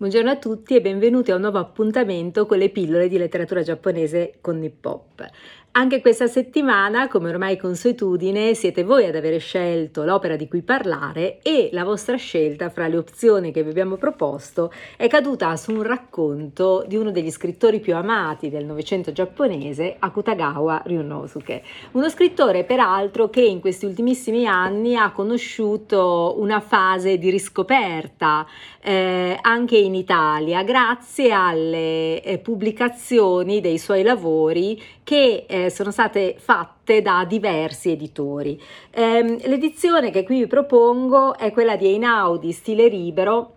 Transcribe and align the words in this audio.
Buongiorno 0.00 0.30
a 0.30 0.38
tutti 0.38 0.74
e 0.74 0.80
benvenuti 0.80 1.30
a 1.30 1.34
un 1.34 1.42
nuovo 1.42 1.58
appuntamento 1.58 2.46
con 2.46 2.56
le 2.56 2.70
pillole 2.70 3.06
di 3.06 3.18
letteratura 3.18 3.60
giapponese 3.60 4.38
con 4.40 4.58
Nippop. 4.58 5.28
Anche 5.72 6.00
questa 6.00 6.26
settimana, 6.26 7.06
come 7.06 7.28
ormai 7.28 7.56
consuetudine, 7.56 8.54
siete 8.54 8.82
voi 8.82 9.06
ad 9.06 9.14
avere 9.14 9.38
scelto 9.38 10.02
l'opera 10.02 10.34
di 10.34 10.48
cui 10.48 10.62
parlare 10.62 11.38
e 11.42 11.68
la 11.70 11.84
vostra 11.84 12.16
scelta 12.16 12.70
fra 12.70 12.88
le 12.88 12.96
opzioni 12.96 13.52
che 13.52 13.62
vi 13.62 13.70
abbiamo 13.70 13.94
proposto 13.94 14.72
è 14.96 15.06
caduta 15.06 15.54
su 15.54 15.70
un 15.70 15.84
racconto 15.84 16.84
di 16.88 16.96
uno 16.96 17.12
degli 17.12 17.30
scrittori 17.30 17.78
più 17.78 17.94
amati 17.94 18.50
del 18.50 18.64
Novecento 18.64 19.12
giapponese, 19.12 19.94
Akutagawa 19.96 20.82
Ryunosuke. 20.84 21.62
Uno 21.92 22.08
scrittore 22.08 22.64
peraltro 22.64 23.30
che 23.30 23.42
in 23.42 23.60
questi 23.60 23.84
ultimissimi 23.84 24.46
anni 24.46 24.96
ha 24.96 25.12
conosciuto 25.12 26.34
una 26.38 26.58
fase 26.58 27.16
di 27.16 27.30
riscoperta 27.30 28.44
eh, 28.82 29.38
anche 29.40 29.76
in 29.76 29.94
Italia 29.94 30.64
grazie 30.64 31.30
alle 31.30 32.22
eh, 32.22 32.38
pubblicazioni 32.38 33.60
dei 33.60 33.78
suoi 33.78 34.02
lavori 34.02 34.82
che 35.04 35.44
eh, 35.48 35.59
sono 35.68 35.90
state 35.90 36.36
fatte 36.38 37.02
da 37.02 37.26
diversi 37.28 37.90
editori. 37.90 38.58
Eh, 38.90 39.42
l'edizione 39.46 40.10
che 40.10 40.24
qui 40.24 40.38
vi 40.38 40.46
propongo 40.46 41.36
è 41.36 41.52
quella 41.52 41.76
di 41.76 41.88
Einaudi, 41.88 42.52
stile 42.52 42.88
libero 42.88 43.56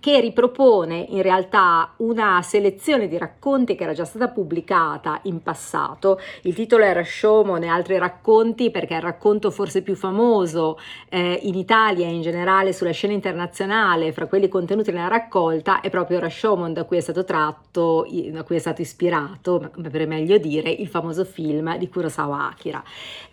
che 0.00 0.20
ripropone 0.20 1.06
in 1.08 1.22
realtà 1.22 1.92
una 1.98 2.40
selezione 2.42 3.08
di 3.08 3.18
racconti 3.18 3.74
che 3.74 3.84
era 3.84 3.92
già 3.92 4.04
stata 4.04 4.28
pubblicata 4.28 5.20
in 5.22 5.42
passato. 5.42 6.18
Il 6.42 6.54
titolo 6.54 6.84
era 6.84 7.02
Shomon 7.04 7.62
e 7.62 7.68
altri 7.68 7.98
racconti 7.98 8.70
perché 8.70 8.94
è 8.94 8.96
il 8.96 9.02
racconto 9.02 9.50
forse 9.50 9.82
più 9.82 9.94
famoso 9.94 10.78
eh, 11.08 11.40
in 11.42 11.54
Italia 11.54 12.06
e 12.06 12.12
in 12.12 12.22
generale 12.22 12.72
sulla 12.72 12.90
scena 12.90 13.12
internazionale 13.12 14.12
fra 14.12 14.26
quelli 14.26 14.48
contenuti 14.48 14.90
nella 14.90 15.08
raccolta 15.08 15.80
è 15.80 15.90
proprio 15.90 16.18
Rashomon 16.18 16.72
da 16.72 16.84
cui 16.84 16.96
è 16.96 17.00
stato 17.00 17.24
tratto, 17.24 18.06
da 18.30 18.42
cui 18.42 18.56
è 18.56 18.58
stato 18.58 18.82
ispirato, 18.82 19.70
per 19.90 20.06
meglio 20.06 20.38
dire, 20.38 20.70
il 20.70 20.88
famoso 20.88 21.24
film 21.24 21.76
di 21.76 21.88
Kurosawa 21.88 22.48
Akira. 22.48 22.82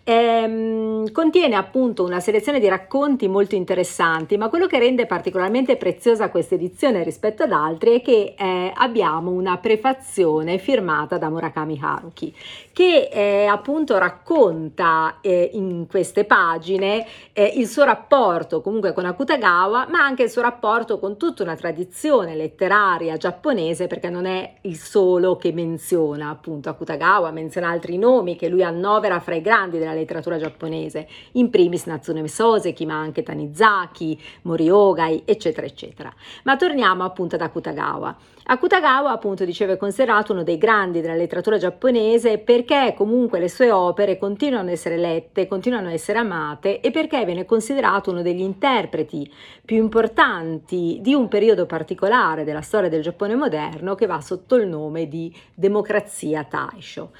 Ehm, 0.06 1.10
contiene 1.12 1.54
appunto 1.54 2.04
una 2.04 2.20
selezione 2.20 2.60
di 2.60 2.68
racconti 2.68 3.26
molto 3.26 3.54
interessanti, 3.54 4.36
ma 4.36 4.50
quello 4.50 4.66
che 4.66 4.78
rende 4.78 5.06
particolarmente 5.06 5.78
preziosa 5.78 6.28
questa 6.28 6.56
edizione 6.56 7.02
rispetto 7.02 7.44
ad 7.44 7.52
altri 7.52 8.00
è 8.00 8.02
che 8.02 8.34
eh, 8.36 8.70
abbiamo 8.74 9.30
una 9.30 9.56
prefazione 9.56 10.58
firmata 10.58 11.16
da 11.16 11.30
Murakami 11.30 11.80
Haruki, 11.80 12.34
che 12.74 13.08
eh, 13.10 13.46
appunto 13.46 13.96
racconta 13.96 15.20
eh, 15.22 15.50
in 15.54 15.86
queste 15.88 16.24
pagine 16.24 17.06
eh, 17.32 17.54
il 17.56 17.66
suo 17.66 17.84
rapporto 17.84 18.60
comunque 18.60 18.92
con 18.92 19.06
Akutagawa, 19.06 19.86
ma 19.88 20.04
anche 20.04 20.24
il 20.24 20.30
suo 20.30 20.42
rapporto 20.42 20.98
con 20.98 21.16
tutta 21.16 21.42
una 21.42 21.56
tradizione 21.56 22.34
letteraria 22.34 23.16
giapponese, 23.16 23.86
perché 23.86 24.10
non 24.10 24.26
è 24.26 24.56
il 24.62 24.76
solo 24.76 25.36
che 25.36 25.50
menziona 25.52 26.28
appunto 26.28 26.68
Akutagawa, 26.68 27.30
menziona 27.30 27.70
altri 27.70 27.96
nomi 27.96 28.36
che 28.36 28.48
lui 28.48 28.62
annovera 28.62 29.18
fra 29.20 29.34
i 29.34 29.40
grandi 29.40 29.78
della 29.78 29.92
letteratura 29.94 30.38
giapponese, 30.38 31.08
in 31.32 31.50
primis 31.50 31.86
Natsume 31.86 32.26
Soseki, 32.28 32.84
ma 32.86 32.94
anche 32.94 33.22
Tanizaki, 33.22 34.20
Moriogai, 34.42 35.22
eccetera, 35.24 35.66
eccetera. 35.66 36.12
Ma 36.42 36.56
torniamo 36.56 37.04
appunto 37.04 37.36
ad 37.36 37.40
Akutagawa. 37.40 38.16
Akutagawa, 38.46 39.10
appunto, 39.10 39.46
dicevo, 39.46 39.72
è 39.72 39.76
considerato 39.78 40.32
uno 40.32 40.42
dei 40.42 40.58
grandi 40.58 41.00
della 41.00 41.14
letteratura 41.14 41.56
giapponese 41.56 42.36
perché 42.36 42.92
comunque 42.94 43.38
le 43.38 43.48
sue 43.48 43.70
opere 43.70 44.18
continuano 44.18 44.66
ad 44.66 44.72
essere 44.72 44.98
lette, 44.98 45.46
continuano 45.46 45.86
ad 45.86 45.94
essere 45.94 46.18
amate 46.18 46.80
e 46.80 46.90
perché 46.90 47.24
viene 47.24 47.46
considerato 47.46 48.10
uno 48.10 48.20
degli 48.20 48.42
interpreti 48.42 49.32
più 49.64 49.78
importanti 49.78 50.98
di 51.00 51.14
un 51.14 51.28
periodo 51.28 51.64
particolare 51.64 52.44
della 52.44 52.60
storia 52.60 52.90
del 52.90 53.00
Giappone 53.00 53.34
moderno 53.34 53.94
che 53.94 54.04
va 54.04 54.20
sotto 54.20 54.56
il 54.56 54.68
nome 54.68 55.08
di 55.08 55.34
democrazia 55.54 56.44
Taisho. 56.44 57.12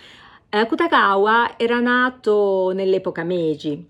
Akutagawa 0.61 1.59
era 1.59 1.81
nato 1.81 2.71
nell'epoca 2.73 3.25
Meiji, 3.25 3.89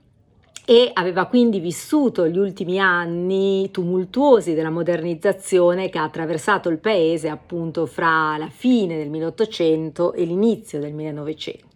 e 0.65 0.91
aveva 0.95 1.27
quindi 1.27 1.61
vissuto 1.61 2.27
gli 2.27 2.39
ultimi 2.39 2.81
anni 2.81 3.71
tumultuosi 3.71 4.55
della 4.55 4.71
modernizzazione 4.71 5.91
che 5.91 5.99
ha 5.99 6.05
attraversato 6.05 6.71
il 6.71 6.79
paese 6.79 7.29
appunto 7.29 7.85
fra 7.85 8.39
la 8.39 8.49
fine 8.49 8.97
del 8.97 9.11
1800 9.11 10.15
e 10.15 10.25
l'inizio 10.25 10.81
del 10.81 10.95
1900 10.95 11.74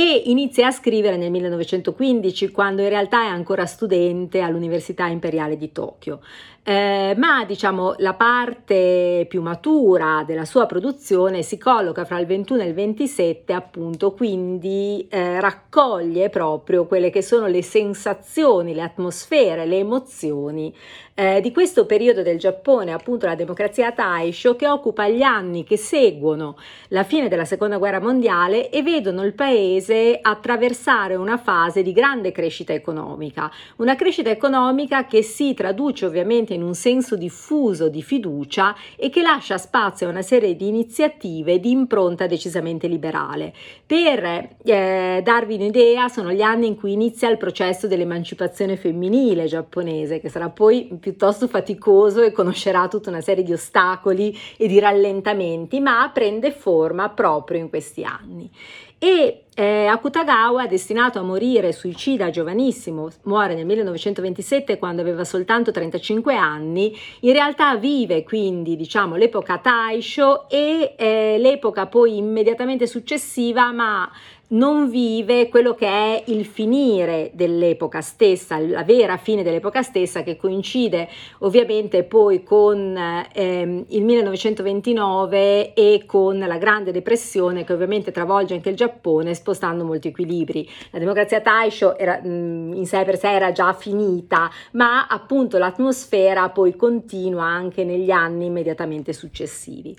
e 0.00 0.22
inizia 0.30 0.68
a 0.68 0.70
scrivere 0.70 1.18
nel 1.18 1.30
1915 1.30 2.50
quando 2.50 2.80
in 2.80 2.88
realtà 2.88 3.24
è 3.24 3.26
ancora 3.26 3.66
studente 3.66 4.40
all'Università 4.40 5.04
Imperiale 5.04 5.58
di 5.58 5.72
Tokyo. 5.72 6.20
Eh, 6.62 7.14
ma 7.16 7.46
diciamo 7.46 7.94
la 7.98 8.12
parte 8.12 9.24
più 9.30 9.40
matura 9.40 10.24
della 10.26 10.44
sua 10.44 10.66
produzione 10.66 11.42
si 11.42 11.56
colloca 11.56 12.04
fra 12.04 12.18
il 12.20 12.26
21 12.26 12.60
e 12.60 12.66
il 12.66 12.74
27 12.74 13.54
appunto 13.54 14.12
quindi 14.12 15.06
eh, 15.10 15.40
raccoglie 15.40 16.28
proprio 16.28 16.84
quelle 16.84 17.08
che 17.08 17.22
sono 17.22 17.46
le 17.46 17.62
sensazioni 17.62 18.74
le 18.74 18.82
atmosfere 18.82 19.64
le 19.64 19.78
emozioni 19.78 20.74
eh, 21.14 21.40
di 21.40 21.50
questo 21.50 21.86
periodo 21.86 22.22
del 22.22 22.38
Giappone 22.38 22.92
appunto 22.92 23.24
la 23.24 23.34
democrazia 23.34 23.92
Taisho 23.92 24.54
che 24.54 24.68
occupa 24.68 25.08
gli 25.08 25.22
anni 25.22 25.64
che 25.64 25.78
seguono 25.78 26.58
la 26.88 27.04
fine 27.04 27.28
della 27.28 27.46
seconda 27.46 27.78
guerra 27.78 28.00
mondiale 28.00 28.68
e 28.68 28.82
vedono 28.82 29.24
il 29.24 29.32
paese 29.32 29.89
attraversare 30.20 31.14
una 31.14 31.36
fase 31.36 31.82
di 31.82 31.92
grande 31.92 32.32
crescita 32.32 32.72
economica 32.72 33.50
una 33.76 33.96
crescita 33.96 34.30
economica 34.30 35.06
che 35.06 35.22
si 35.22 35.54
traduce 35.54 36.06
ovviamente 36.06 36.54
in 36.54 36.62
un 36.62 36.74
senso 36.74 37.16
diffuso 37.16 37.88
di 37.88 38.02
fiducia 38.02 38.74
e 38.96 39.10
che 39.10 39.22
lascia 39.22 39.58
spazio 39.58 40.06
a 40.06 40.10
una 40.10 40.22
serie 40.22 40.56
di 40.56 40.68
iniziative 40.68 41.60
di 41.60 41.70
impronta 41.70 42.26
decisamente 42.26 42.86
liberale. 42.86 43.52
Per 43.86 44.24
eh, 44.62 45.20
darvi 45.22 45.54
un'idea, 45.54 46.08
sono 46.08 46.32
gli 46.32 46.42
anni 46.42 46.66
in 46.66 46.76
cui 46.76 46.92
inizia 46.92 47.30
il 47.30 47.36
processo 47.36 47.86
dell'emancipazione 47.86 48.76
femminile 48.76 49.46
giapponese, 49.46 50.20
che 50.20 50.28
sarà 50.28 50.50
poi 50.50 50.96
piuttosto 51.00 51.48
faticoso 51.48 52.22
e 52.22 52.32
conoscerà 52.32 52.88
tutta 52.88 53.10
una 53.10 53.20
serie 53.20 53.44
di 53.44 53.52
ostacoli 53.52 54.36
e 54.56 54.66
di 54.66 54.78
rallentamenti, 54.78 55.80
ma 55.80 56.10
prende 56.12 56.50
forma 56.50 57.08
proprio 57.08 57.58
in 57.58 57.68
questi 57.68 58.04
anni 58.04 58.50
e 59.02 59.44
eh, 59.54 59.86
Akutagawa, 59.86 60.66
destinato 60.66 61.18
a 61.18 61.22
morire 61.22 61.72
suicida 61.72 62.28
giovanissimo, 62.28 63.08
muore 63.22 63.54
nel 63.54 63.64
1927 63.64 64.78
quando 64.78 65.00
aveva 65.00 65.24
soltanto 65.24 65.70
35 65.70 66.36
anni, 66.36 66.94
in 67.20 67.32
realtà 67.32 67.76
vive 67.76 68.22
quindi 68.24 68.76
diciamo 68.76 69.16
l'epoca 69.16 69.56
Taisho 69.56 70.50
e 70.50 70.94
eh, 70.98 71.36
l'epoca 71.38 71.86
poi 71.86 72.18
immediatamente 72.18 72.86
successiva, 72.86 73.72
ma 73.72 74.10
non 74.50 74.88
vive 74.88 75.48
quello 75.48 75.74
che 75.74 75.86
è 75.86 76.24
il 76.26 76.44
finire 76.44 77.30
dell'epoca 77.34 78.00
stessa, 78.00 78.58
la 78.58 78.82
vera 78.82 79.16
fine 79.16 79.42
dell'epoca 79.42 79.82
stessa 79.82 80.22
che 80.22 80.36
coincide 80.36 81.08
ovviamente 81.38 82.02
poi 82.04 82.42
con 82.42 82.96
ehm, 83.32 83.84
il 83.88 84.04
1929 84.04 85.74
e 85.74 86.02
con 86.06 86.38
la 86.38 86.58
Grande 86.58 86.90
Depressione 86.90 87.64
che 87.64 87.72
ovviamente 87.72 88.10
travolge 88.10 88.54
anche 88.54 88.70
il 88.70 88.76
Giappone 88.76 89.34
spostando 89.34 89.84
molti 89.84 90.08
equilibri. 90.08 90.68
La 90.90 90.98
democrazia 90.98 91.40
Taisho 91.40 91.96
era, 91.96 92.20
mh, 92.20 92.72
in 92.74 92.86
sé 92.86 93.04
per 93.04 93.18
sé 93.18 93.30
era 93.30 93.52
già 93.52 93.72
finita, 93.72 94.50
ma 94.72 95.06
appunto 95.06 95.58
l'atmosfera 95.58 96.48
poi 96.48 96.74
continua 96.74 97.44
anche 97.44 97.84
negli 97.84 98.10
anni 98.10 98.46
immediatamente 98.46 99.12
successivi. 99.12 99.96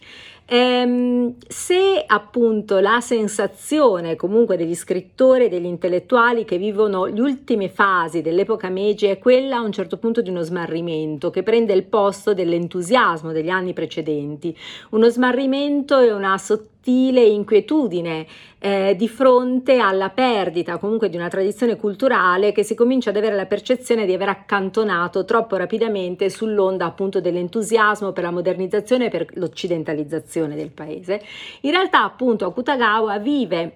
Ehm, 0.54 1.38
se 1.48 2.04
appunto 2.06 2.80
la 2.80 3.00
sensazione 3.00 4.18
comunque 4.18 4.58
degli 4.58 4.76
scrittori 4.76 5.46
e 5.46 5.48
degli 5.48 5.64
intellettuali 5.64 6.44
che 6.44 6.58
vivono 6.58 7.06
le 7.06 7.22
ultime 7.22 7.70
fasi 7.70 8.22
dell'epoca 8.22 8.68
Meiji 8.68 9.06
è 9.06 9.18
quella 9.18 9.56
a 9.56 9.62
un 9.62 9.72
certo 9.72 9.98
punto 9.98 10.22
di 10.22 10.30
uno 10.30 10.42
smarrimento 10.42 11.30
che 11.30 11.42
prende 11.42 11.72
il 11.72 11.86
posto 11.86 12.34
dell'entusiasmo 12.34 13.32
degli 13.32 13.48
anni 13.48 13.72
precedenti, 13.72 14.54
uno 14.90 15.08
smarrimento 15.08 16.00
e 16.00 16.12
una 16.12 16.38
sottile 16.38 16.81
sottile 16.82 17.22
inquietudine 17.22 18.26
eh, 18.58 18.96
di 18.98 19.08
fronte 19.08 19.78
alla 19.78 20.10
perdita 20.10 20.78
comunque 20.78 21.10
di 21.10 21.16
una 21.16 21.28
tradizione 21.28 21.76
culturale 21.76 22.52
che 22.52 22.64
si 22.64 22.74
comincia 22.74 23.12
ad 23.12 23.18
avere 23.18 23.36
la 23.36 23.46
percezione 23.46 24.08
di 24.08 24.14
aver 24.14 24.30
accantonato 24.30 25.24
troppo 25.24 25.58
rapidamente 25.58 26.30
sull'onda 26.32 26.86
appunto 26.86 27.22
dell'entusiasmo 27.22 28.12
per 28.12 28.24
la 28.24 28.32
modernizzazione 28.32 29.06
e 29.06 29.10
per 29.10 29.28
l'occidentalizzazione 29.36 30.56
del 30.56 30.72
paese. 30.72 31.22
In 31.62 31.72
realtà 31.72 32.04
appunto 32.04 32.46
Akutagawa 32.46 33.20
vive 33.20 33.76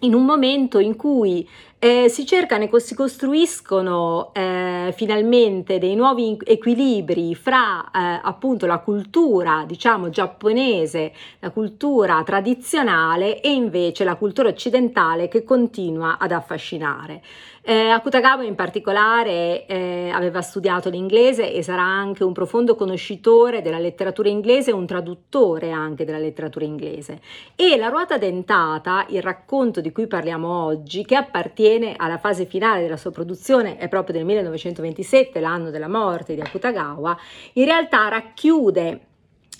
in 0.00 0.14
un 0.14 0.24
momento 0.24 0.78
in 0.78 0.96
cui 0.96 1.46
Eh, 1.80 2.08
si 2.08 2.26
cercano 2.26 2.64
e 2.64 2.80
si 2.80 2.96
costruiscono 2.96 4.32
eh, 4.34 4.92
finalmente 4.96 5.78
dei 5.78 5.94
nuovi 5.94 6.36
equilibri 6.44 7.36
fra 7.36 7.84
eh, 7.84 8.20
appunto 8.20 8.66
la 8.66 8.78
cultura, 8.78 9.62
diciamo, 9.64 10.08
giapponese, 10.08 11.12
la 11.38 11.50
cultura 11.50 12.20
tradizionale 12.24 13.40
e 13.40 13.52
invece 13.52 14.02
la 14.02 14.16
cultura 14.16 14.48
occidentale 14.48 15.28
che 15.28 15.44
continua 15.44 16.18
ad 16.18 16.32
affascinare. 16.32 17.22
Eh, 17.62 17.90
Akutagawa 17.90 18.44
in 18.44 18.54
particolare 18.54 19.66
eh, 19.66 20.10
aveva 20.12 20.40
studiato 20.40 20.88
l'inglese 20.88 21.52
e 21.52 21.62
sarà 21.62 21.82
anche 21.82 22.24
un 22.24 22.32
profondo 22.32 22.74
conoscitore 22.74 23.60
della 23.60 23.78
letteratura 23.78 24.30
inglese 24.30 24.70
e 24.70 24.72
un 24.72 24.86
traduttore 24.86 25.70
anche 25.70 26.06
della 26.06 26.18
letteratura 26.18 26.64
inglese. 26.64 27.20
E 27.54 27.76
La 27.76 27.88
ruota 27.88 28.16
dentata, 28.16 29.04
il 29.10 29.20
racconto 29.20 29.82
di 29.82 29.92
cui 29.92 30.06
parliamo 30.06 30.64
oggi, 30.64 31.04
che 31.04 31.14
appartiene 31.14 31.66
alla 31.96 32.18
fase 32.18 32.46
finale 32.46 32.82
della 32.82 32.96
sua 32.96 33.10
produzione, 33.10 33.76
è 33.76 33.88
proprio 33.88 34.14
del 34.14 34.24
1927, 34.24 35.40
l'anno 35.40 35.70
della 35.70 35.88
morte 35.88 36.34
di 36.34 36.40
Akutagawa, 36.40 37.16
in 37.54 37.64
realtà 37.64 38.08
racchiude 38.08 39.00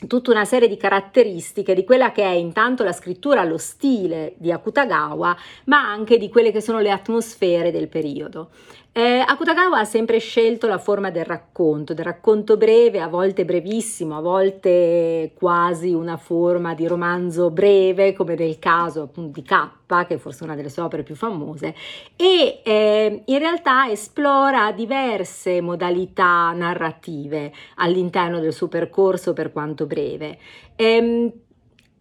tutta 0.07 0.31
una 0.31 0.45
serie 0.45 0.69
di 0.69 0.77
caratteristiche 0.77 1.75
di 1.75 1.85
quella 1.85 2.13
che 2.13 2.23
è 2.23 2.31
intanto 2.31 2.85
la 2.85 2.93
scrittura, 2.93 3.43
lo 3.45 3.59
stile 3.59 4.35
di 4.37 4.53
Akutagawa, 4.53 5.37
ma 5.65 5.81
anche 5.91 6.19
di 6.19 6.29
quelle 6.29 6.53
che 6.53 6.61
sono 6.61 6.79
le 6.79 6.91
atmosfere 6.91 7.73
del 7.73 7.89
periodo. 7.89 8.51
Eh, 8.93 9.25
Akutagawa 9.27 9.81
ha 9.81 9.85
sempre 9.85 10.19
scelto 10.19 10.67
la 10.67 10.79
forma 10.79 11.11
del 11.11 11.25
racconto, 11.25 11.95
del 11.95 12.05
racconto 12.05 12.57
breve, 12.57 13.01
a 13.01 13.09
volte 13.09 13.45
brevissimo, 13.45 14.17
a 14.17 14.21
volte 14.21 15.33
quasi 15.35 15.93
una 15.93 16.17
forma 16.17 16.75
di 16.75 16.87
romanzo 16.87 17.51
breve, 17.51 18.13
come 18.13 18.35
nel 18.35 18.59
caso 18.59 19.03
appunto 19.03 19.41
di 19.41 19.47
K, 19.47 19.71
che 20.07 20.15
è 20.15 20.19
forse 20.19 20.45
una 20.45 20.55
delle 20.55 20.69
sue 20.69 20.83
opere 20.83 21.03
più 21.03 21.15
famose, 21.15 21.75
e 22.17 22.61
eh, 22.63 23.23
in 23.25 23.39
realtà 23.39 23.91
esplora 23.91 24.73
diverse 24.73 25.61
modalità 25.61 26.53
narrative 26.53 27.53
all'interno 27.77 28.41
del 28.41 28.53
suo 28.53 28.69
percorso, 28.69 29.33
per 29.33 29.53
quanto 29.53 29.87
breve. 29.87 30.39
Ehm, 30.77 31.33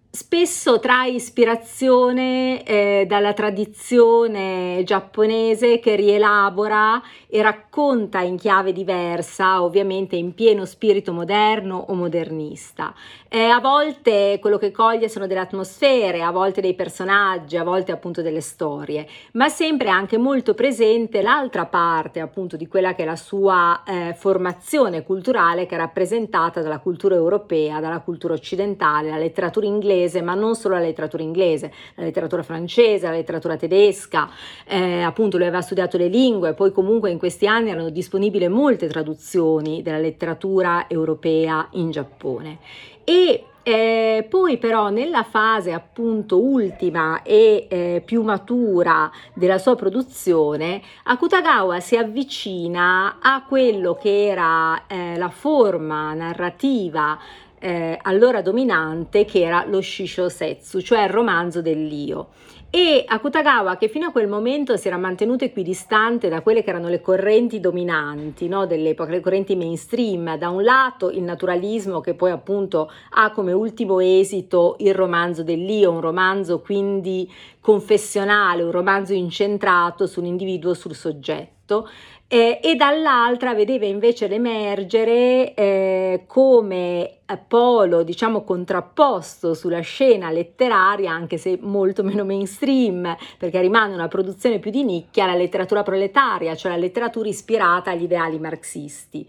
spesso 0.09 0.79
trae 0.79 1.11
ispirazione 1.11 2.63
eh, 2.63 3.05
dalla 3.07 3.33
tradizione 3.33 4.81
giapponese 4.83 5.79
che 5.79 5.95
rielabora 5.95 7.01
e 7.27 7.41
racconta 7.41 8.21
in 8.21 8.37
chiave 8.37 8.71
diversa, 8.71 9.61
ovviamente 9.61 10.15
in 10.15 10.33
pieno 10.33 10.65
spirito 10.65 11.11
moderno 11.11 11.85
o 11.89 11.93
modernista. 11.93 12.93
Eh, 13.29 13.43
a 13.43 13.59
volte 13.59 14.39
quello 14.39 14.57
che 14.57 14.71
coglie 14.71 15.09
sono 15.09 15.27
delle 15.27 15.41
atmosfere, 15.41 16.21
a 16.21 16.31
volte 16.31 16.61
dei 16.61 16.73
personaggi, 16.73 17.57
a 17.57 17.63
volte 17.63 17.91
appunto 17.91 18.21
delle 18.21 18.39
storie, 18.39 19.05
ma 19.33 19.49
sempre 19.49 19.89
anche 19.89 20.17
molto 20.17 20.53
presente 20.53 21.21
l'altra 21.21 21.65
parte 21.65 22.21
appunto 22.21 22.55
di 22.55 22.67
quella 22.67 22.95
che 22.95 23.03
è 23.03 23.05
la 23.05 23.17
sua 23.17 23.83
eh, 23.85 24.15
formazione 24.17 25.03
culturale 25.03 25.65
che 25.65 25.75
è 25.75 25.77
rappresentata 25.77 26.61
dalla 26.61 26.79
cultura 26.79 27.15
europea, 27.15 27.81
dalla 27.81 27.99
cultura 27.99 28.33
occidentale, 28.33 29.09
la 29.09 29.17
letteratura 29.17 29.65
inglese, 29.65 29.95
ma 30.21 30.33
non 30.33 30.55
solo 30.55 30.75
la 30.75 30.81
letteratura 30.81 31.23
inglese, 31.23 31.71
la 31.95 32.03
letteratura 32.03 32.43
francese, 32.43 33.05
la 33.05 33.13
letteratura 33.13 33.55
tedesca, 33.57 34.29
eh, 34.65 35.01
appunto 35.01 35.37
lui 35.37 35.47
aveva 35.47 35.61
studiato 35.61 35.97
le 35.97 36.07
lingue, 36.07 36.53
poi 36.53 36.71
comunque 36.71 37.11
in 37.11 37.17
questi 37.17 37.47
anni 37.47 37.71
erano 37.71 37.89
disponibili 37.89 38.47
molte 38.47 38.87
traduzioni 38.87 39.81
della 39.81 39.99
letteratura 39.99 40.85
europea 40.87 41.67
in 41.71 41.91
Giappone. 41.91 42.59
E 43.03 43.43
eh, 43.67 44.25
poi 44.29 44.57
però 44.57 44.89
nella 44.89 45.23
fase 45.23 45.73
appunto 45.73 46.39
ultima 46.39 47.21
e 47.21 47.67
eh, 47.69 48.01
più 48.05 48.23
matura 48.23 49.11
della 49.33 49.57
sua 49.57 49.75
produzione, 49.75 50.81
Akutagawa 51.03 51.81
si 51.81 51.97
avvicina 51.97 53.17
a 53.21 53.43
quello 53.45 53.95
che 53.95 54.27
era 54.27 54.87
eh, 54.87 55.17
la 55.17 55.27
forma 55.27 56.13
narrativa 56.13 57.19
eh, 57.59 57.97
allora 58.01 58.41
dominante 58.41 59.25
che 59.25 59.41
era 59.41 59.65
lo 59.65 59.81
Shisho 59.81 60.29
Setsu, 60.29 60.81
cioè 60.81 61.03
il 61.03 61.09
romanzo 61.09 61.61
dell'io. 61.61 62.29
E 62.69 63.05
Akutagawa 63.07 63.77
che 63.77 63.87
fino 63.87 64.07
a 64.07 64.11
quel 64.11 64.27
momento 64.27 64.75
si 64.75 64.87
era 64.87 64.97
mantenuto 64.97 65.45
equidistante 65.45 66.27
da 66.27 66.41
quelle 66.41 66.63
che 66.63 66.69
erano 66.69 66.89
le 66.89 66.99
correnti 66.99 67.61
dominanti 67.61 68.49
no, 68.49 68.65
dell'epoca, 68.65 69.09
le 69.09 69.21
correnti 69.21 69.55
mainstream, 69.55 70.37
da 70.37 70.49
un 70.49 70.63
lato 70.63 71.09
il 71.09 71.23
naturalismo 71.23 72.01
che 72.01 72.13
poi 72.13 72.31
appunto 72.31 72.91
ha 73.11 73.31
come 73.31 73.53
ultimo 73.53 74.01
esito 74.01 74.75
il 74.79 74.93
romanzo 74.93 75.43
dell'io, 75.43 75.91
un 75.91 76.01
romanzo 76.01 76.59
quindi 76.59 77.31
confessionale, 77.61 78.63
un 78.63 78.71
romanzo 78.71 79.13
incentrato 79.13 80.05
sull'individuo, 80.05 80.73
sul 80.73 80.93
soggetto, 80.93 81.87
eh, 82.29 82.59
e 82.61 82.75
dall'altra 82.75 83.53
vedeva 83.53 83.85
invece 83.85 84.27
l'emergere 84.27 85.53
eh, 85.53 86.23
come 86.27 87.19
polo, 87.47 88.03
diciamo, 88.03 88.43
contrapposto 88.43 89.53
sulla 89.53 89.79
scena 89.79 90.29
letteraria, 90.29 91.11
anche 91.11 91.37
se 91.37 91.57
molto 91.61 92.03
meno 92.05 92.25
mainstream, 92.25 93.15
perché 93.37 93.61
rimane 93.61 93.93
una 93.93 94.09
produzione 94.09 94.59
più 94.59 94.71
di 94.71 94.83
nicchia, 94.83 95.25
la 95.25 95.35
letteratura 95.35 95.83
proletaria, 95.83 96.55
cioè 96.55 96.71
la 96.71 96.77
letteratura 96.77 97.29
ispirata 97.29 97.91
agli 97.91 98.03
ideali 98.03 98.39
marxisti. 98.39 99.27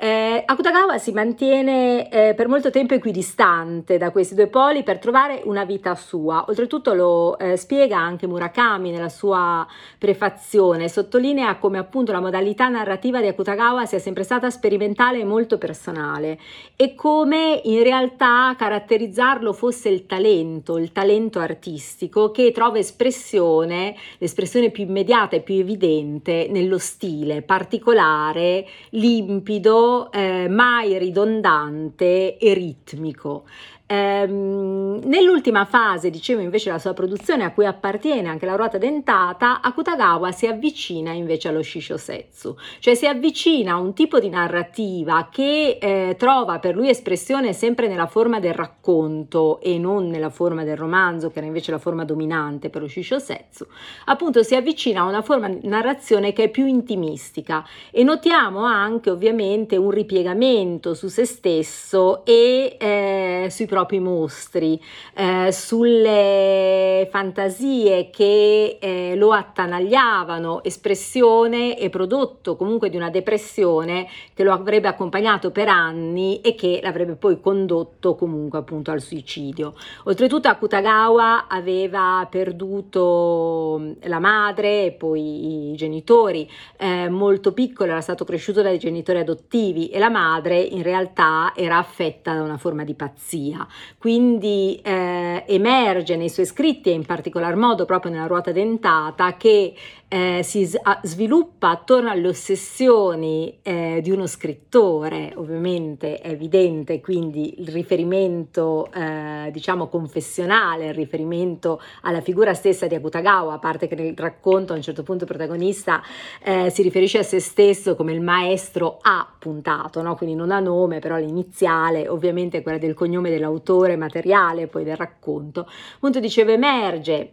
Eh, 0.00 0.44
Akutagawa 0.46 0.96
si 0.98 1.10
mantiene 1.10 2.08
eh, 2.08 2.32
per 2.34 2.46
molto 2.46 2.70
tempo 2.70 2.94
equidistante 2.94 3.98
da 3.98 4.12
questi 4.12 4.36
due 4.36 4.46
poli 4.46 4.84
per 4.84 5.00
trovare 5.00 5.42
una 5.46 5.64
vita 5.64 5.96
sua. 5.96 6.44
Oltretutto 6.46 6.94
lo 6.94 7.36
eh, 7.36 7.56
spiega 7.56 7.98
anche 7.98 8.28
Murakami 8.28 8.92
nella 8.92 9.08
sua 9.08 9.66
prefazione, 9.98 10.88
sottolinea 10.88 11.56
come 11.56 11.78
appunto 11.78 12.12
la 12.12 12.20
modalità 12.20 12.68
narrativa 12.68 13.20
di 13.20 13.26
Akutagawa 13.26 13.86
sia 13.86 13.98
sempre 13.98 14.22
stata 14.22 14.50
sperimentale 14.50 15.18
e 15.18 15.24
molto 15.24 15.58
personale 15.58 16.38
e 16.76 16.94
come 16.94 17.60
in 17.64 17.82
realtà 17.82 18.54
caratterizzarlo 18.56 19.52
fosse 19.52 19.88
il 19.88 20.06
talento, 20.06 20.78
il 20.78 20.92
talento 20.92 21.40
artistico 21.40 22.30
che 22.30 22.52
trova 22.52 22.78
espressione, 22.78 23.96
l'espressione 24.18 24.70
più 24.70 24.84
immediata 24.84 25.34
e 25.34 25.40
più 25.40 25.56
evidente 25.56 26.46
nello 26.48 26.78
stile 26.78 27.42
particolare, 27.42 28.64
limpido, 28.90 29.86
eh, 30.10 30.48
mai 30.48 30.98
ridondante 30.98 32.36
e 32.36 32.54
ritmico. 32.54 33.44
Ehm, 33.90 35.00
nell'ultima 35.04 35.64
fase, 35.64 36.10
dicevo 36.10 36.42
invece 36.42 36.68
la 36.68 36.78
sua 36.78 36.92
produzione 36.92 37.44
a 37.44 37.52
cui 37.52 37.64
appartiene 37.64 38.28
anche 38.28 38.44
la 38.44 38.54
ruota 38.54 38.76
dentata, 38.76 39.62
Akutagawa 39.62 40.30
si 40.30 40.46
avvicina 40.46 41.12
invece 41.12 41.48
allo 41.48 41.62
Shishosetsu, 41.62 42.54
cioè 42.80 42.94
si 42.94 43.06
avvicina 43.06 43.72
a 43.72 43.78
un 43.78 43.94
tipo 43.94 44.18
di 44.18 44.28
narrativa 44.28 45.28
che 45.32 45.78
eh, 45.80 46.16
trova 46.18 46.58
per 46.58 46.74
lui 46.74 46.90
espressione 46.90 47.54
sempre 47.54 47.88
nella 47.88 48.06
forma 48.06 48.40
del 48.40 48.52
racconto 48.52 49.58
e 49.62 49.78
non 49.78 50.08
nella 50.08 50.28
forma 50.28 50.64
del 50.64 50.76
romanzo, 50.76 51.30
che 51.30 51.38
era 51.38 51.46
invece 51.46 51.70
la 51.70 51.78
forma 51.78 52.04
dominante 52.04 52.68
per 52.68 52.82
lo 52.82 52.88
Shishosetsu. 52.88 53.66
Appunto 54.04 54.42
si 54.42 54.54
avvicina 54.54 55.00
a 55.00 55.04
una 55.04 55.22
forma 55.22 55.48
di 55.48 55.66
narrazione 55.66 56.34
che 56.34 56.44
è 56.44 56.50
più 56.50 56.66
intimistica 56.66 57.64
e 57.90 58.02
notiamo 58.02 58.64
anche 58.64 59.08
ovviamente 59.08 59.76
un 59.76 59.90
ripiegamento 59.90 60.92
su 60.92 61.08
se 61.08 61.24
stesso 61.24 62.22
e 62.26 62.76
eh, 62.78 63.46
sui 63.48 63.64
propri 63.64 63.76
propri 63.78 64.00
mostri, 64.00 64.80
eh, 65.14 65.52
sulle 65.52 67.06
fantasie 67.12 68.10
che 68.10 68.78
eh, 68.80 69.14
lo 69.14 69.32
attanagliavano, 69.32 70.64
espressione 70.64 71.78
e 71.78 71.88
prodotto 71.90 72.56
comunque 72.56 72.90
di 72.90 72.96
una 72.96 73.08
depressione 73.08 74.08
che 74.34 74.42
lo 74.42 74.52
avrebbe 74.52 74.88
accompagnato 74.88 75.52
per 75.52 75.68
anni 75.68 76.40
e 76.40 76.56
che 76.56 76.80
l'avrebbe 76.82 77.14
poi 77.14 77.40
condotto 77.40 78.16
comunque 78.16 78.58
appunto 78.58 78.90
al 78.90 79.00
suicidio. 79.00 79.74
Oltretutto 80.04 80.48
Akutagawa 80.48 81.46
aveva 81.46 82.26
perduto 82.28 83.94
la 84.02 84.18
madre 84.18 84.86
e 84.86 84.92
poi 84.92 85.70
i 85.70 85.76
genitori, 85.76 86.50
eh, 86.78 87.08
molto 87.08 87.52
piccolo 87.52 87.92
era 87.92 88.00
stato 88.00 88.24
cresciuto 88.24 88.60
dai 88.60 88.78
genitori 88.78 89.20
adottivi 89.20 89.88
e 89.88 90.00
la 90.00 90.10
madre 90.10 90.58
in 90.58 90.82
realtà 90.82 91.52
era 91.54 91.78
affetta 91.78 92.34
da 92.34 92.42
una 92.42 92.58
forma 92.58 92.82
di 92.82 92.94
pazzia 92.94 93.66
quindi 93.98 94.80
eh, 94.82 95.44
emerge 95.46 96.16
nei 96.16 96.28
suoi 96.28 96.46
scritti 96.46 96.90
e 96.90 96.92
in 96.92 97.04
particolar 97.04 97.56
modo 97.56 97.84
proprio 97.84 98.12
nella 98.12 98.26
ruota 98.26 98.52
dentata 98.52 99.36
che 99.36 99.74
eh, 100.08 100.40
si 100.42 100.68
sviluppa 101.02 101.68
attorno 101.68 102.08
alle 102.10 102.28
ossessioni 102.28 103.58
eh, 103.62 104.00
di 104.02 104.10
uno 104.10 104.26
scrittore, 104.26 105.32
ovviamente 105.36 106.18
è 106.20 106.30
evidente 106.30 107.00
quindi 107.00 107.60
il 107.60 107.68
riferimento 107.68 108.90
eh, 108.92 109.50
diciamo 109.52 109.88
confessionale, 109.88 110.86
il 110.86 110.94
riferimento 110.94 111.80
alla 112.02 112.22
figura 112.22 112.54
stessa 112.54 112.86
di 112.86 112.94
Akutagawa, 112.94 113.54
a 113.54 113.58
parte 113.58 113.86
che 113.86 113.94
nel 113.96 114.14
racconto 114.16 114.72
a 114.72 114.76
un 114.76 114.82
certo 114.82 115.02
punto 115.02 115.24
il 115.24 115.30
protagonista 115.30 116.02
eh, 116.42 116.70
si 116.70 116.82
riferisce 116.82 117.18
a 117.18 117.22
se 117.22 117.38
stesso 117.38 117.94
come 117.94 118.12
il 118.12 118.22
maestro 118.22 118.98
A 119.02 119.28
puntato, 119.38 120.00
no? 120.00 120.16
quindi 120.16 120.34
non 120.34 120.50
ha 120.50 120.60
nome, 120.60 121.00
però 121.00 121.16
l'iniziale 121.16 122.08
ovviamente 122.08 122.58
è 122.58 122.62
quella 122.62 122.78
del 122.78 122.94
cognome 122.94 123.28
dell'autore 123.28 123.56
materiale 123.96 124.66
poi 124.66 124.84
del 124.84 124.96
racconto. 124.96 125.68
Appunto 125.96 126.20
dicevo 126.20 126.50
emerge 126.50 127.32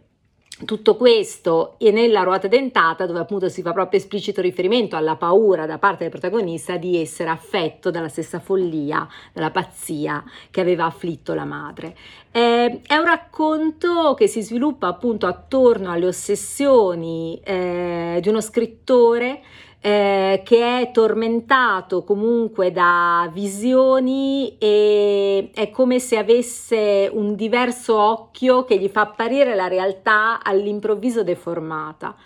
tutto 0.64 0.96
questo 0.96 1.74
è 1.78 1.90
nella 1.90 2.22
ruota 2.22 2.48
dentata 2.48 3.04
dove 3.04 3.18
appunto 3.18 3.50
si 3.50 3.60
fa 3.60 3.74
proprio 3.74 4.00
esplicito 4.00 4.40
riferimento 4.40 4.96
alla 4.96 5.16
paura 5.16 5.66
da 5.66 5.76
parte 5.76 6.04
del 6.04 6.10
protagonista 6.10 6.78
di 6.78 6.98
essere 6.98 7.28
affetto 7.28 7.90
dalla 7.90 8.08
stessa 8.08 8.40
follia, 8.40 9.06
dalla 9.34 9.50
pazzia 9.50 10.24
che 10.50 10.62
aveva 10.62 10.86
afflitto 10.86 11.34
la 11.34 11.44
madre. 11.44 11.94
Eh, 12.30 12.80
è 12.86 12.96
un 12.96 13.04
racconto 13.04 14.14
che 14.14 14.28
si 14.28 14.40
sviluppa 14.40 14.86
appunto 14.86 15.26
attorno 15.26 15.90
alle 15.90 16.06
ossessioni 16.06 17.38
eh, 17.44 18.18
di 18.22 18.28
uno 18.30 18.40
scrittore 18.40 19.42
eh, 19.86 20.42
che 20.44 20.80
è 20.80 20.90
tormentato 20.90 22.02
comunque 22.02 22.72
da 22.72 23.30
visioni 23.32 24.56
e 24.58 25.50
è 25.54 25.70
come 25.70 26.00
se 26.00 26.16
avesse 26.16 27.08
un 27.12 27.36
diverso 27.36 27.96
occhio 27.96 28.64
che 28.64 28.80
gli 28.80 28.88
fa 28.88 29.02
apparire 29.02 29.54
la 29.54 29.68
realtà 29.68 30.42
all'improvviso 30.42 31.22
deformata. 31.22 32.16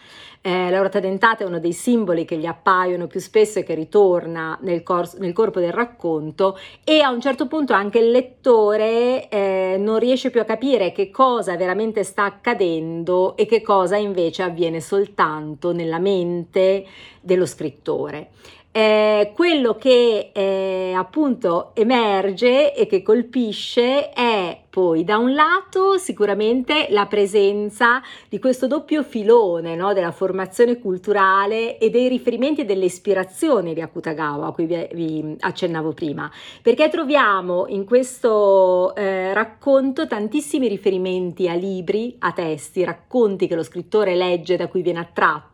Eh, 0.43 0.71
la 0.71 0.89
dentata 0.89 1.45
è 1.45 1.47
uno 1.47 1.61
dei 1.61 1.75
simboli 1.75 2.25
che 2.25 2.39
gli 2.39 2.47
appaiono 2.47 3.07
più 3.07 3.21
spesso 3.21 3.59
e 3.59 3.63
che 3.63 3.75
ritorna 3.75 4.59
nel, 4.63 4.83
cor- 4.83 5.19
nel 5.19 5.35
corpo 5.35 5.61
del 5.61 5.71
racconto 5.71 6.59
e 6.83 7.03
a 7.03 7.11
un 7.11 7.21
certo 7.21 7.47
punto 7.47 7.75
anche 7.75 7.99
il 7.99 8.11
lettore 8.11 9.29
eh, 9.29 9.77
non 9.79 9.99
riesce 9.99 10.31
più 10.31 10.41
a 10.41 10.45
capire 10.45 10.93
che 10.93 11.11
cosa 11.11 11.59
veramente 11.59 12.05
sta 12.05 12.25
accadendo 12.25 13.37
e 13.37 13.45
che 13.45 13.61
cosa 13.61 13.97
invece 13.97 14.43
avviene 14.43 14.81
soltanto 14.81 15.73
nella 15.73 15.99
mente 15.99 16.87
dello 17.21 17.45
scrittore. 17.45 18.31
Eh, 18.73 19.33
quello 19.35 19.75
che 19.75 20.31
eh, 20.33 20.93
appunto 20.95 21.73
emerge 21.75 22.73
e 22.73 22.87
che 22.87 23.03
colpisce 23.03 24.11
è 24.11 24.61
poi 24.71 25.03
da 25.03 25.19
un 25.19 25.35
lato 25.35 25.99
sicuramente 25.99 26.87
la 26.91 27.07
presenza 27.07 28.01
di 28.29 28.39
questo 28.39 28.69
doppio 28.69 29.03
filone 29.03 29.75
no, 29.75 29.93
della 29.93 30.13
formazione 30.13 30.79
culturale 30.79 31.79
e 31.79 31.91
dei 31.91 32.07
riferimenti 32.09 32.61
e 32.61 32.65
delle 32.65 32.85
ispirazioni 32.85 33.75
di 33.75 33.81
Akutagawa 33.81 34.47
a 34.47 34.53
cui 34.53 34.67
vi, 34.67 34.89
vi 34.93 35.37
accennavo 35.41 35.93
prima, 35.93 36.31
perché 36.63 36.89
troviamo 36.89 37.67
in 37.67 37.85
questo 37.85 38.95
eh, 38.95 39.35
racconto 39.35 40.07
tantissimi 40.07 40.69
riferimenti 40.69 41.49
a 41.49 41.55
libri, 41.55 42.15
a 42.21 42.31
testi, 42.31 42.85
racconti 42.85 43.49
che 43.49 43.57
lo 43.57 43.65
scrittore 43.65 44.15
legge 44.15 44.57
da 44.57 44.69
cui 44.69 44.83
viene 44.83 45.01
attratto 45.01 45.50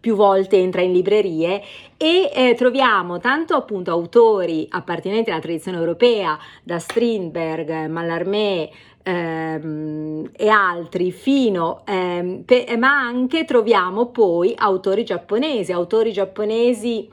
più 0.00 0.14
volte 0.14 0.56
entra 0.56 0.82
in 0.82 0.92
librerie 0.92 1.62
e 1.96 2.30
eh, 2.34 2.54
troviamo 2.56 3.18
tanto 3.18 3.54
appunto 3.54 3.90
autori 3.90 4.66
appartenenti 4.68 5.30
alla 5.30 5.40
tradizione 5.40 5.78
europea 5.78 6.38
da 6.62 6.78
Strindberg, 6.78 7.86
Mallarmé 7.86 8.68
ehm, 9.02 10.30
e 10.36 10.48
altri 10.48 11.12
fino, 11.12 11.82
ehm, 11.86 12.42
pe- 12.44 12.76
ma 12.76 13.00
anche 13.00 13.44
troviamo 13.44 14.06
poi 14.06 14.52
autori 14.56 15.04
giapponesi, 15.04 15.72
autori 15.72 16.12
giapponesi 16.12 17.08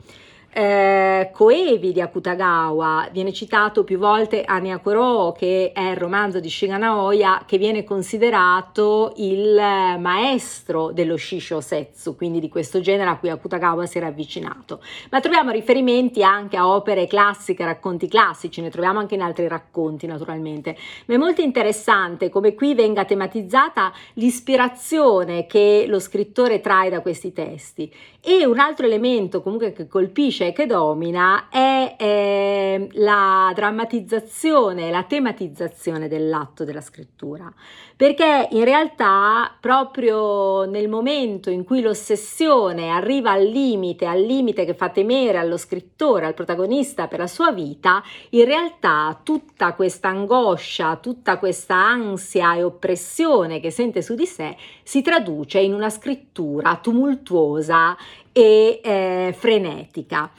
eh, 0.56 1.30
Koevi 1.32 1.90
di 1.90 2.00
Akutagawa, 2.00 3.08
viene 3.10 3.32
citato 3.32 3.82
più 3.82 3.98
volte 3.98 4.44
Anya 4.44 4.78
Koro, 4.78 5.32
che 5.32 5.72
è 5.74 5.90
il 5.90 5.96
romanzo 5.96 6.38
di 6.38 6.48
Shiga 6.48 6.76
Naoya, 6.76 7.42
che 7.44 7.58
viene 7.58 7.82
considerato 7.82 9.14
il 9.16 9.56
maestro 9.98 10.92
dello 10.92 11.16
Shisho 11.16 11.60
Setsu, 11.60 12.14
quindi 12.14 12.38
di 12.38 12.48
questo 12.48 12.80
genere 12.80 13.10
a 13.10 13.16
cui 13.16 13.30
Akutagawa 13.30 13.84
si 13.86 13.98
era 13.98 14.06
avvicinato. 14.06 14.80
Ma 15.10 15.18
troviamo 15.18 15.50
riferimenti 15.50 16.22
anche 16.22 16.56
a 16.56 16.68
opere 16.68 17.08
classiche, 17.08 17.64
racconti 17.64 18.06
classici, 18.06 18.60
ne 18.60 18.70
troviamo 18.70 19.00
anche 19.00 19.16
in 19.16 19.22
altri 19.22 19.48
racconti 19.48 20.06
naturalmente. 20.06 20.76
Ma 21.06 21.14
è 21.14 21.18
molto 21.18 21.40
interessante 21.40 22.28
come 22.28 22.54
qui 22.54 22.74
venga 22.74 23.04
tematizzata 23.04 23.92
l'ispirazione 24.14 25.46
che 25.46 25.86
lo 25.88 25.98
scrittore 25.98 26.60
trae 26.60 26.90
da 26.90 27.00
questi 27.00 27.32
testi. 27.32 27.92
E 28.26 28.46
un 28.46 28.58
altro 28.58 28.86
elemento 28.86 29.42
comunque 29.42 29.72
che 29.72 29.86
colpisce 29.86 30.44
invece 30.44 30.52
che 30.52 30.66
domina 30.66 31.48
è 31.48 31.96
eh, 31.98 32.88
la 32.94 33.52
drammatizzazione, 33.54 34.90
la 34.90 35.04
tematizzazione 35.04 36.08
dell'atto 36.08 36.64
della 36.64 36.80
scrittura, 36.80 37.52
perché 37.96 38.48
in 38.50 38.64
realtà 38.64 39.54
proprio 39.60 40.64
nel 40.64 40.88
momento 40.88 41.50
in 41.50 41.64
cui 41.64 41.80
l'ossessione 41.80 42.90
arriva 42.90 43.32
al 43.32 43.44
limite, 43.44 44.06
al 44.06 44.20
limite 44.20 44.64
che 44.64 44.74
fa 44.74 44.88
temere 44.88 45.38
allo 45.38 45.56
scrittore, 45.56 46.26
al 46.26 46.34
protagonista 46.34 47.06
per 47.06 47.20
la 47.20 47.26
sua 47.26 47.52
vita, 47.52 48.02
in 48.30 48.44
realtà 48.44 49.18
tutta 49.22 49.74
questa 49.74 50.08
angoscia, 50.08 50.96
tutta 50.96 51.38
questa 51.38 51.76
ansia 51.76 52.56
e 52.56 52.62
oppressione 52.62 53.60
che 53.60 53.70
sente 53.70 54.02
su 54.02 54.14
di 54.14 54.26
sé 54.26 54.56
si 54.82 55.02
traduce 55.02 55.60
in 55.60 55.72
una 55.72 55.90
scrittura 55.90 56.78
tumultuosa 56.82 57.96
e 58.34 58.80
eh, 58.82 59.34
frenetica. 59.38 60.30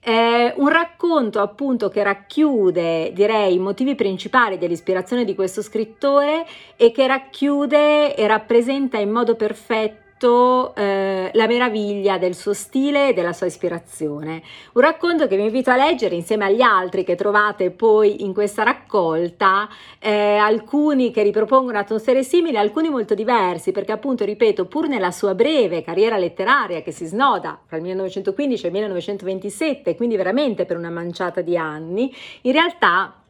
È 0.00 0.52
un 0.56 0.68
racconto 0.68 1.40
appunto 1.40 1.88
che 1.88 2.02
racchiude, 2.02 3.12
direi, 3.14 3.54
i 3.54 3.58
motivi 3.58 3.94
principali 3.94 4.58
dell'ispirazione 4.58 5.24
di 5.24 5.34
questo 5.34 5.62
scrittore 5.62 6.44
e 6.76 6.90
che 6.90 7.06
racchiude 7.06 8.14
e 8.14 8.26
rappresenta 8.26 8.98
in 8.98 9.10
modo 9.10 9.34
perfetto 9.34 10.03
racconto 10.14 10.74
eh, 10.76 11.30
La 11.34 11.46
meraviglia 11.46 12.18
del 12.18 12.34
suo 12.34 12.52
stile 12.52 13.08
e 13.08 13.12
della 13.12 13.32
sua 13.32 13.46
ispirazione. 13.46 14.42
Un 14.74 14.82
racconto 14.82 15.26
che 15.26 15.36
vi 15.36 15.44
invito 15.44 15.70
a 15.70 15.76
leggere 15.76 16.14
insieme 16.14 16.44
agli 16.44 16.62
altri 16.62 17.04
che 17.04 17.16
trovate 17.16 17.70
poi 17.70 18.22
in 18.24 18.32
questa 18.32 18.62
raccolta, 18.62 19.68
eh, 19.98 20.36
alcuni 20.36 21.10
che 21.10 21.22
ripropongono 21.22 21.78
atmosfere 21.78 22.22
simili, 22.22 22.56
alcuni 22.56 22.88
molto 22.88 23.14
diversi, 23.14 23.72
perché 23.72 23.92
appunto, 23.92 24.24
ripeto, 24.24 24.66
pur 24.66 24.88
nella 24.88 25.10
sua 25.10 25.34
breve 25.34 25.82
carriera 25.82 26.16
letteraria 26.16 26.82
che 26.82 26.92
si 26.92 27.06
snoda 27.06 27.58
tra 27.66 27.76
il 27.76 27.82
1915 27.82 28.64
e 28.64 28.66
il 28.68 28.72
1927, 28.72 29.96
quindi 29.96 30.16
veramente 30.16 30.64
per 30.64 30.76
una 30.76 30.90
manciata 30.90 31.40
di 31.40 31.56
anni, 31.56 32.14
in 32.42 32.52
realtà 32.52 33.23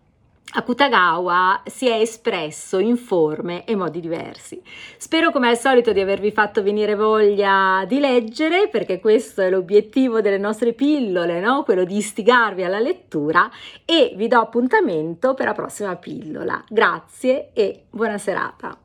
Akutagawa 0.56 1.62
si 1.66 1.88
è 1.88 1.94
espresso 1.94 2.78
in 2.78 2.96
forme 2.96 3.64
e 3.64 3.74
modi 3.74 3.98
diversi. 3.98 4.62
Spero 4.96 5.32
come 5.32 5.48
al 5.48 5.58
solito 5.58 5.92
di 5.92 6.00
avervi 6.00 6.30
fatto 6.30 6.62
venire 6.62 6.94
voglia 6.94 7.84
di 7.88 7.98
leggere 7.98 8.68
perché 8.68 9.00
questo 9.00 9.40
è 9.42 9.50
l'obiettivo 9.50 10.20
delle 10.20 10.38
nostre 10.38 10.72
pillole, 10.72 11.40
no? 11.40 11.64
quello 11.64 11.82
di 11.82 11.96
istigarvi 11.96 12.62
alla 12.62 12.78
lettura 12.78 13.50
e 13.84 14.14
vi 14.16 14.28
do 14.28 14.38
appuntamento 14.38 15.34
per 15.34 15.46
la 15.46 15.54
prossima 15.54 15.96
pillola. 15.96 16.62
Grazie 16.68 17.50
e 17.52 17.86
buona 17.90 18.18
serata. 18.18 18.78